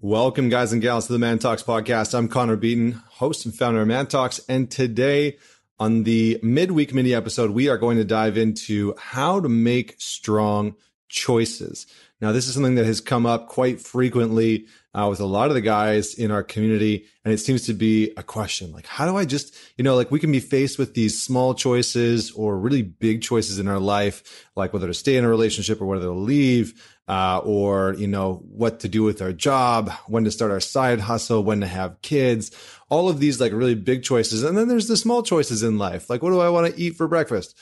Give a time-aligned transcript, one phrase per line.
[0.00, 2.14] Welcome, guys and gals, to the Man Talks podcast.
[2.14, 4.38] I'm Connor Beaton, host and founder of Man Talks.
[4.48, 5.38] And today,
[5.80, 10.76] on the midweek mini episode, we are going to dive into how to make strong
[11.08, 11.88] choices.
[12.20, 14.66] Now, this is something that has come up quite frequently
[14.98, 17.06] uh, with a lot of the guys in our community.
[17.24, 20.10] And it seems to be a question like, how do I just, you know, like
[20.10, 24.48] we can be faced with these small choices or really big choices in our life,
[24.56, 26.74] like whether to stay in a relationship or whether to leave
[27.06, 31.00] uh, or you know what to do with our job, when to start our side
[31.00, 32.50] hustle, when to have kids,
[32.90, 36.10] all of these like really big choices, and then there's the small choices in life,
[36.10, 37.56] like what do I want to eat for breakfast,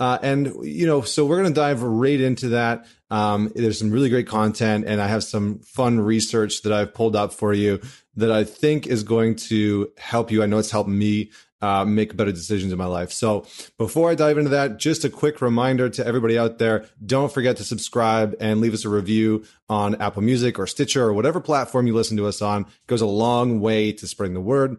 [0.00, 2.86] uh, and you know, so we're gonna dive right into that.
[3.10, 7.14] Um, there's some really great content, and I have some fun research that I've pulled
[7.14, 7.80] up for you
[8.16, 10.42] that I think is going to help you.
[10.42, 11.30] I know it's helped me
[11.62, 13.12] uh, make better decisions in my life.
[13.12, 17.32] So before I dive into that, just a quick reminder to everybody out there, don't
[17.32, 21.40] forget to subscribe and leave us a review on Apple Music or Stitcher or whatever
[21.40, 22.62] platform you listen to us on.
[22.62, 24.78] It goes a long way to spreading the word.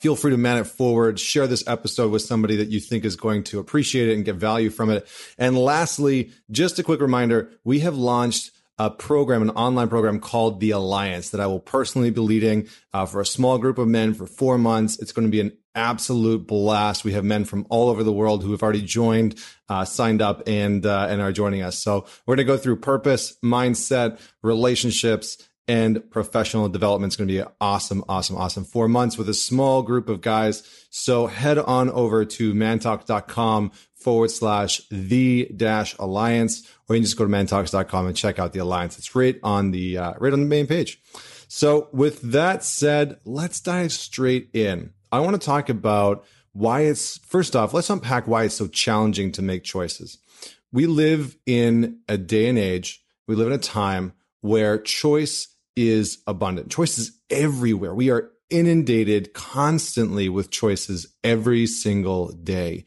[0.00, 3.16] Feel free to man it forward, share this episode with somebody that you think is
[3.16, 5.06] going to appreciate it and get value from it.
[5.36, 10.58] And lastly, just a quick reminder, we have launched a program, an online program called
[10.58, 14.14] The Alliance that I will personally be leading uh, for a small group of men
[14.14, 14.98] for four months.
[14.98, 17.04] It's going to be an absolute blast.
[17.04, 20.42] We have men from all over the world who have already joined, uh, signed up,
[20.46, 21.78] and uh, and are joining us.
[21.78, 25.36] So we're going to go through purpose, mindset, relationships,
[25.70, 27.12] and professional development.
[27.12, 28.64] is going to be awesome, awesome, awesome.
[28.64, 30.64] Four months with a small group of guys.
[30.90, 37.16] So head on over to mantalk.com forward slash the dash alliance, or you can just
[37.16, 38.98] go to mantalks.com and check out the alliance.
[38.98, 41.00] It's right on the, uh, right on the main page.
[41.46, 44.92] So with that said, let's dive straight in.
[45.12, 49.30] I want to talk about why it's, first off, let's unpack why it's so challenging
[49.32, 50.18] to make choices.
[50.72, 56.22] We live in a day and age, we live in a time where choice is
[56.26, 56.70] abundant.
[56.70, 57.94] Choices everywhere.
[57.94, 62.84] We are inundated constantly with choices every single day.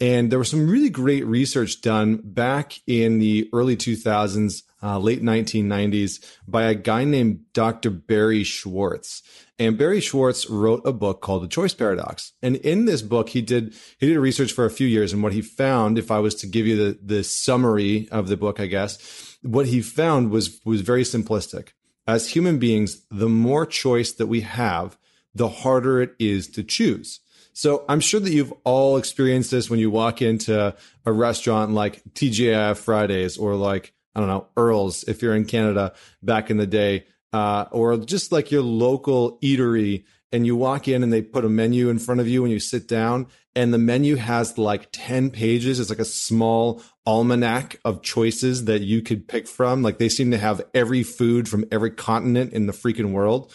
[0.00, 5.22] And there was some really great research done back in the early 2000s, uh, late
[5.22, 7.90] 1990s by a guy named Dr.
[7.90, 9.22] Barry Schwartz.
[9.56, 12.32] And Barry Schwartz wrote a book called The Choice Paradox.
[12.42, 15.12] And in this book, he did he did research for a few years.
[15.12, 18.36] And what he found, if I was to give you the the summary of the
[18.36, 21.68] book, I guess, what he found was was very simplistic.
[22.06, 24.98] As human beings, the more choice that we have,
[25.34, 27.20] the harder it is to choose.
[27.52, 30.74] So I'm sure that you've all experienced this when you walk into
[31.06, 35.92] a restaurant like TGI Fridays or like, I don't know, Earl's if you're in Canada
[36.22, 41.02] back in the day, uh, or just like your local eatery and you walk in
[41.02, 43.78] and they put a menu in front of you and you sit down and the
[43.78, 45.80] menu has like 10 pages.
[45.80, 49.82] It's like a small almanac of choices that you could pick from.
[49.82, 53.52] Like they seem to have every food from every continent in the freaking world.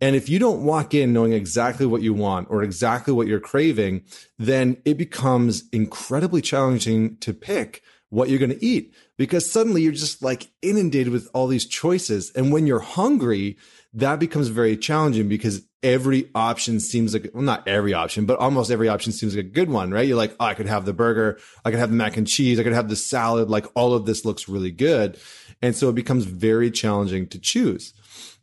[0.00, 3.40] And if you don't walk in knowing exactly what you want or exactly what you're
[3.40, 4.04] craving,
[4.38, 9.92] then it becomes incredibly challenging to pick what you're going to eat because suddenly you're
[9.92, 12.32] just like inundated with all these choices.
[12.34, 13.56] And when you're hungry,
[13.92, 18.70] that becomes very challenging because every option seems like, well, not every option, but almost
[18.70, 20.06] every option seems like a good one, right?
[20.06, 21.38] You're like, oh, I could have the burger.
[21.64, 22.58] I could have the mac and cheese.
[22.58, 23.48] I could have the salad.
[23.48, 25.18] Like all of this looks really good.
[25.60, 27.92] And so it becomes very challenging to choose.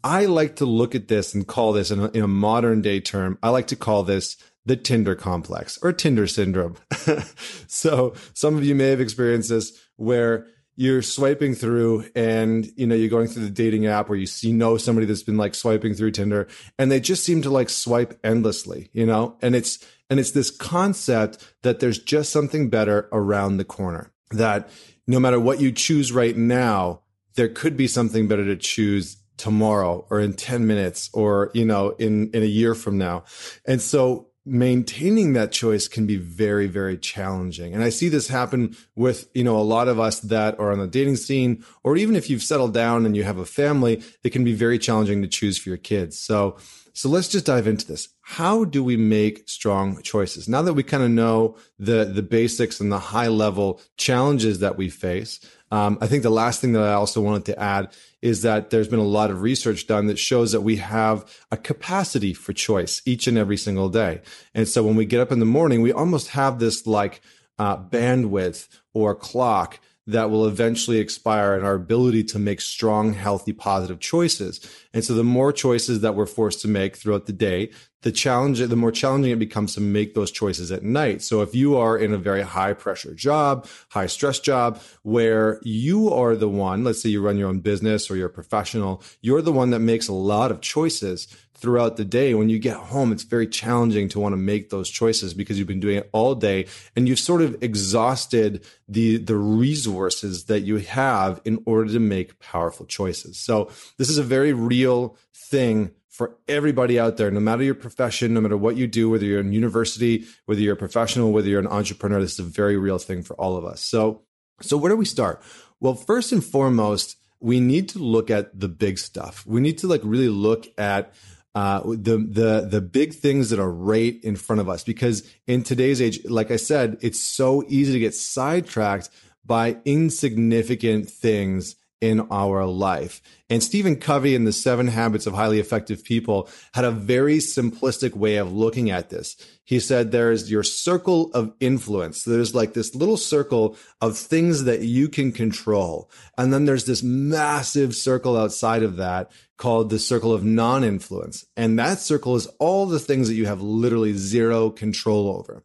[0.04, 3.00] I like to look at this and call this in a, in a modern day
[3.00, 3.40] term.
[3.42, 6.76] I like to call this the Tinder complex or Tinder syndrome.
[7.68, 12.96] so some of you may have experienced this where you're swiping through and you know
[12.96, 15.94] you're going through the dating app where you see know somebody that's been like swiping
[15.94, 19.38] through Tinder and they just seem to like swipe endlessly, you know?
[19.42, 24.12] And it's and it's this concept that there's just something better around the corner.
[24.32, 24.70] That
[25.08, 27.02] no matter what you choose right now,
[27.36, 31.90] there could be something better to choose tomorrow or in 10 minutes or you know
[31.92, 33.24] in in a year from now
[33.66, 37.74] and so maintaining that choice can be very very challenging.
[37.74, 40.80] And i see this happen with you know a lot of us that are on
[40.80, 44.30] the dating scene or even if you've settled down and you have a family it
[44.30, 46.20] can be very challenging to choose for your kids.
[46.20, 46.58] So
[46.96, 50.84] so let's just dive into this how do we make strong choices now that we
[50.84, 55.40] kind of know the the basics and the high level challenges that we face
[55.72, 58.88] um, I think the last thing that I also wanted to add is that there's
[58.88, 63.02] been a lot of research done that shows that we have a capacity for choice
[63.06, 64.22] each and every single day.
[64.54, 67.20] And so when we get up in the morning, we almost have this like
[67.58, 73.54] uh, bandwidth or clock that will eventually expire and our ability to make strong, healthy,
[73.54, 74.62] positive choices.
[74.94, 77.72] And so the more choices that we're forced to make throughout the day,
[78.06, 81.24] the challenge, the more challenging it becomes to make those choices at night.
[81.24, 86.14] So if you are in a very high pressure job, high stress job, where you
[86.14, 89.42] are the one, let's say you run your own business or you're a professional, you're
[89.42, 92.36] the one that makes a lot of choices throughout the day.
[92.36, 95.68] When you get home, it's very challenging to want to make those choices because you've
[95.68, 100.78] been doing it all day and you've sort of exhausted the, the resources that you
[100.78, 103.40] have in order to make powerful choices.
[103.40, 108.34] So this is a very real thing for everybody out there, no matter your profession,
[108.34, 111.60] no matter what you do, whether you're in university, whether you're a professional, whether you're
[111.60, 113.82] an entrepreneur, this is a very real thing for all of us.
[113.82, 114.22] So,
[114.62, 115.44] so where do we start?
[115.82, 119.46] Well, first and foremost, we need to look at the big stuff.
[119.46, 121.14] We need to like really look at
[121.54, 125.64] uh, the the the big things that are right in front of us because in
[125.64, 129.10] today's age, like I said, it's so easy to get sidetracked
[129.46, 133.22] by insignificant things in our life.
[133.48, 138.16] And Stephen Covey in the Seven Habits of Highly Effective People had a very simplistic
[138.16, 139.36] way of looking at this.
[139.64, 142.24] He said there's your circle of influence.
[142.24, 146.10] There's like this little circle of things that you can control.
[146.40, 151.46] And then there's this massive circle outside of that called the circle of non influence.
[151.56, 155.64] And that circle is all the things that you have literally zero control over.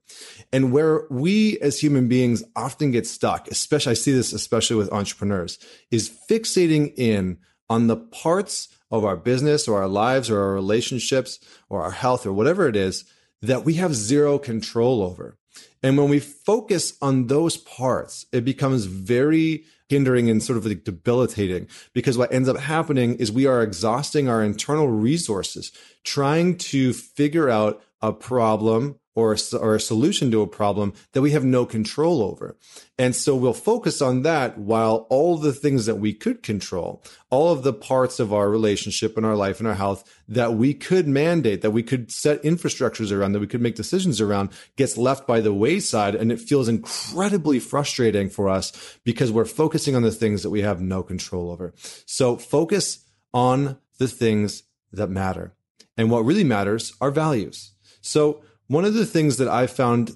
[0.53, 4.93] And where we as human beings often get stuck, especially, I see this especially with
[4.93, 5.59] entrepreneurs,
[5.91, 7.39] is fixating in
[7.71, 11.39] on the parts of our business or our lives or our relationships
[11.69, 13.05] or our health or whatever it is
[13.41, 15.39] that we have zero control over.
[15.83, 20.85] And when we focus on those parts, it becomes very hindering and sort of like
[20.85, 25.73] debilitating because what ends up happening is we are exhausting our internal resources
[26.05, 31.23] trying to figure out a problem or a, or a solution to a problem that
[31.23, 32.57] we have no control over.
[32.99, 37.53] And so we'll focus on that while all the things that we could control, all
[37.53, 41.09] of the parts of our relationship and our life and our health that we could
[41.09, 45.27] mandate, that we could set infrastructures around, that we could make decisions around gets left
[45.27, 46.15] by the wayside.
[46.15, 50.63] And it feels incredibly frustrating for us because we're focusing on the things that we
[50.63, 51.73] have no control over.
[52.07, 55.55] So focus on the things that matter.
[55.97, 57.73] And what really matters are values.
[58.01, 60.13] So one of the things that I found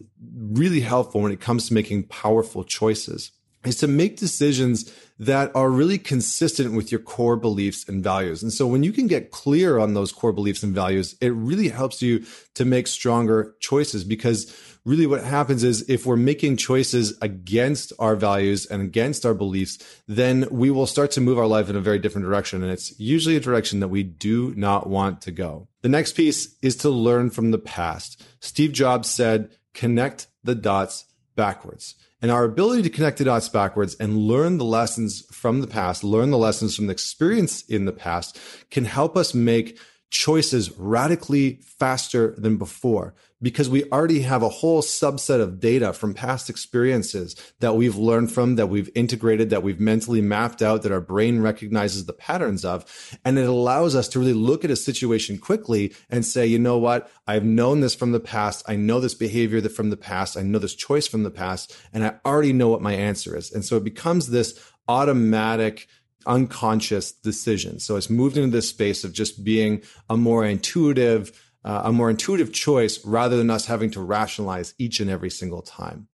[0.52, 3.32] really helpful when it comes to making powerful choices
[3.64, 8.44] is to make decisions that are really consistent with your core beliefs and values.
[8.44, 11.68] And so when you can get clear on those core beliefs and values, it really
[11.68, 12.24] helps you
[12.54, 14.44] to make stronger choices because
[14.84, 19.78] really what happens is if we're making choices against our values and against our beliefs,
[20.06, 22.62] then we will start to move our life in a very different direction.
[22.62, 25.68] And it's usually a direction that we do not want to go.
[25.82, 28.22] The next piece is to learn from the past.
[28.40, 31.94] Steve Jobs said, connect the dots backwards.
[32.22, 36.02] And our ability to connect the dots backwards and learn the lessons from the past,
[36.02, 38.38] learn the lessons from the experience in the past
[38.70, 39.78] can help us make
[40.14, 46.14] choices radically faster than before because we already have a whole subset of data from
[46.14, 50.92] past experiences that we've learned from, that we've integrated, that we've mentally mapped out, that
[50.92, 53.18] our brain recognizes the patterns of.
[53.24, 56.78] And it allows us to really look at a situation quickly and say, you know
[56.78, 57.10] what?
[57.26, 58.64] I've known this from the past.
[58.68, 60.36] I know this behavior from the past.
[60.38, 63.52] I know this choice from the past, and I already know what my answer is.
[63.52, 65.88] And so it becomes this automatic
[66.26, 67.80] unconscious decision.
[67.80, 71.32] So it's moved into this space of just being a more intuitive,
[71.64, 75.62] uh, a more intuitive choice rather than us having to rationalize each and every single
[75.62, 76.08] time.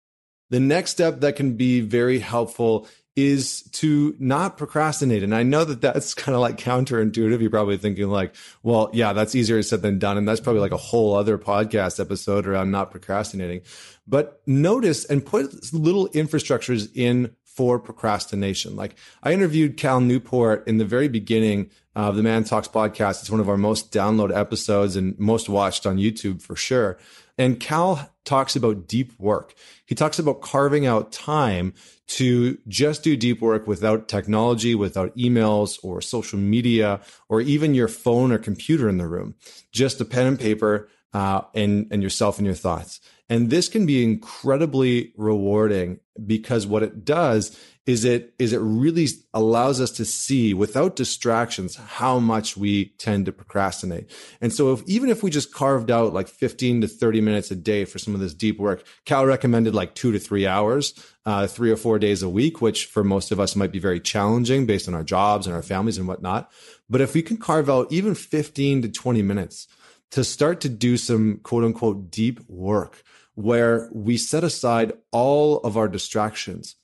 [0.50, 5.24] The next step that can be very helpful is to not procrastinate.
[5.24, 7.42] And I know that that's kind of like counterintuitive.
[7.42, 10.18] You're probably thinking like, well, yeah, that's easier said than done.
[10.18, 13.62] And that's probably like a whole other podcast episode around not procrastinating.
[14.08, 18.78] But notice and put little infrastructures in for procrastination.
[18.78, 23.20] Like I interviewed Cal Newport in the very beginning of the Man Talks podcast.
[23.20, 26.98] It's one of our most download episodes and most watched on YouTube for sure.
[27.38, 29.56] And Cal talks about deep work.
[29.86, 31.74] He talks about carving out time
[32.08, 37.90] to just do deep work without technology, without emails or social media, or even your
[37.90, 39.36] phone or computer in the room.
[39.74, 43.00] Just a pen and paper uh, and and yourself and your thoughts.
[43.30, 49.08] And this can be incredibly rewarding because what it does is it is it really
[49.34, 54.12] allows us to see without distractions how much we tend to procrastinate.
[54.42, 57.56] And so if even if we just carved out like 15 to 30 minutes a
[57.56, 60.94] day for some of this deep work, Cal recommended like two to three hours,
[61.26, 64.00] uh, three or four days a week, which for most of us might be very
[64.00, 66.52] challenging based on our jobs and our families and whatnot.
[66.90, 69.68] But if we can carve out even 15 to 20 minutes
[70.12, 73.04] to start to do some quote unquote deep work
[73.36, 76.76] where we set aside all of our distractions,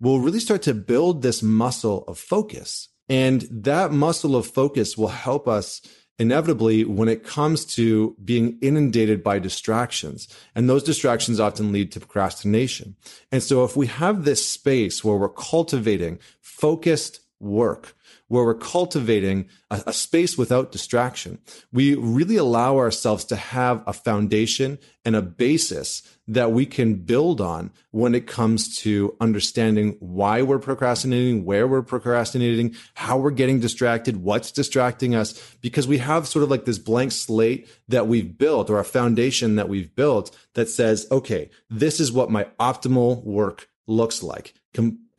[0.00, 2.88] we'll really start to build this muscle of focus.
[3.08, 5.82] And that muscle of focus will help us
[6.18, 10.28] inevitably when it comes to being inundated by distractions.
[10.54, 12.96] And those distractions often lead to procrastination.
[13.30, 17.94] And so if we have this space where we're cultivating focused work,
[18.28, 21.38] where we're cultivating a, a, space without distraction.
[21.72, 27.40] We really allow ourselves to have a foundation and a basis that we can build
[27.40, 33.60] on when it comes to understanding why we're procrastinating, where we're procrastinating, how we're getting
[33.60, 38.36] distracted, what's distracting us, because we have sort of like this blank slate that we've
[38.36, 43.24] built or a foundation that we've built that says, okay, this is what my optimal
[43.24, 44.52] work looks like.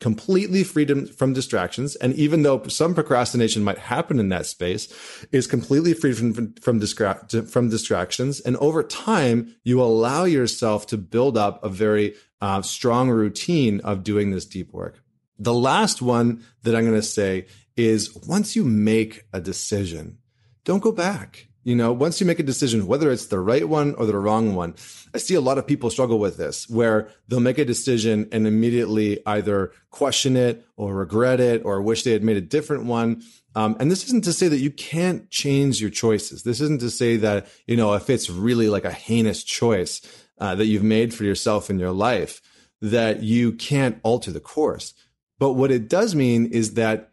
[0.00, 1.94] Completely freedom from distractions.
[1.96, 4.88] And even though some procrastination might happen in that space,
[5.30, 8.40] is completely free from, from, from, distra- from distractions.
[8.40, 14.02] And over time, you allow yourself to build up a very uh, strong routine of
[14.02, 15.02] doing this deep work.
[15.38, 20.18] The last one that I'm going to say is once you make a decision,
[20.64, 21.49] don't go back.
[21.62, 24.54] You know, once you make a decision, whether it's the right one or the wrong
[24.54, 24.74] one,
[25.14, 28.46] I see a lot of people struggle with this where they'll make a decision and
[28.46, 33.22] immediately either question it or regret it or wish they had made a different one.
[33.54, 36.44] Um, and this isn't to say that you can't change your choices.
[36.44, 40.00] This isn't to say that, you know, if it's really like a heinous choice
[40.38, 42.40] uh, that you've made for yourself in your life,
[42.80, 44.94] that you can't alter the course.
[45.38, 47.12] But what it does mean is that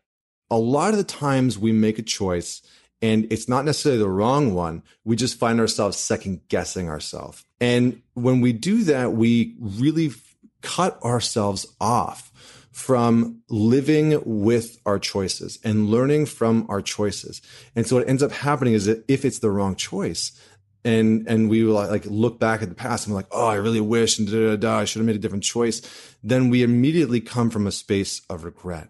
[0.50, 2.62] a lot of the times we make a choice
[3.02, 4.84] and it's not necessarily the wrong one.
[5.04, 7.44] We just find ourselves second guessing ourselves.
[7.62, 10.12] And when we do that, we really
[10.62, 12.32] cut ourselves off
[12.72, 17.42] from living with our choices and learning from our choices.
[17.76, 20.32] And so what ends up happening is that if it's the wrong choice,
[20.86, 23.56] and and we will like look back at the past and we're like, oh, I
[23.56, 25.82] really wish and da, da, da, I should have made a different choice.
[26.24, 28.90] Then we immediately come from a space of regret.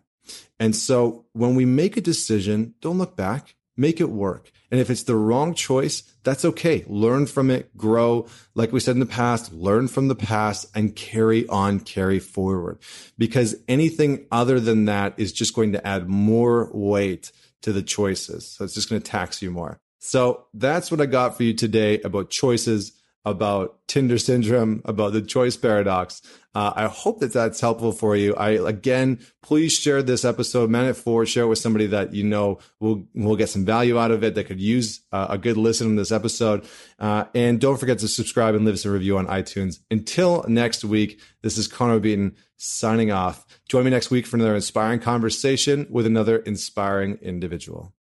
[0.59, 4.51] And so when we make a decision, don't look back make it work.
[4.69, 6.83] And if it's the wrong choice, that's okay.
[6.87, 8.27] Learn from it, grow.
[8.53, 12.79] Like we said in the past, learn from the past and carry on, carry forward.
[13.17, 17.31] Because anything other than that is just going to add more weight
[17.61, 18.45] to the choices.
[18.47, 19.79] So it's just going to tax you more.
[19.99, 22.91] So that's what I got for you today about choices
[23.25, 26.21] about Tinder syndrome, about the choice paradox.
[26.55, 28.33] Uh, I hope that that's helpful for you.
[28.35, 32.23] I again, please share this episode, man it forward, share it with somebody that you
[32.23, 35.57] know will will get some value out of it that could use uh, a good
[35.57, 36.65] listen to this episode.
[36.97, 39.79] Uh, and don't forget to subscribe and leave us a review on iTunes.
[39.91, 43.45] Until next week, this is Connor Beaton signing off.
[43.69, 47.93] Join me next week for another inspiring conversation with another inspiring individual.